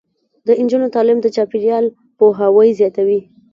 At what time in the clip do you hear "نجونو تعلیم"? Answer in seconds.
0.63-1.19